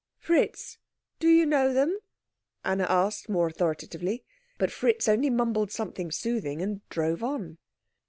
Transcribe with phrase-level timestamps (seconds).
[0.17, 0.79] "Fritz,
[1.19, 1.95] do you know them?"
[2.65, 4.23] Anna asked more authoritatively.
[4.57, 7.59] But Fritz only mumbled something soothing and drove on.